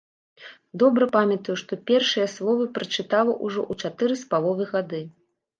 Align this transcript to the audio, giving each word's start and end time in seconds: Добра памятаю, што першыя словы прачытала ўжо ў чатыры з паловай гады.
Добра 0.83 1.07
памятаю, 1.15 1.55
што 1.61 1.73
першыя 1.91 2.27
словы 2.37 2.63
прачытала 2.79 3.37
ўжо 3.45 3.61
ў 3.71 3.87
чатыры 3.87 4.19
з 4.23 4.29
паловай 4.33 4.67
гады. 4.77 5.05